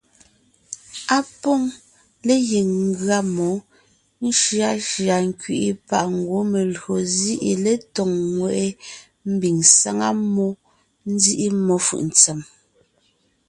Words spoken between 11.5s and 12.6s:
mmó fʉʼ ntsèm.